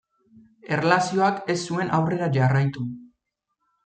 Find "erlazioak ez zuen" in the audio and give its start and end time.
0.77-1.91